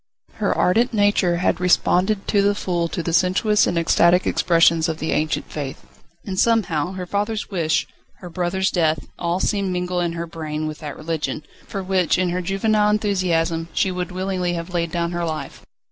[0.37, 4.97] Her ardent nature had responded to the full to the sensuous and ecstatic expressions of
[4.97, 5.85] the ancient faith.
[6.25, 7.85] And somehow her father's wish,
[8.15, 12.29] her brother's death, all seemed mingled in her brain with that religion, for which in
[12.31, 15.63] her juvenile enthusiasm she would willingly have laid down her life.